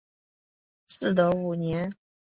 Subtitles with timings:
[0.89, 1.93] 嗣德五年。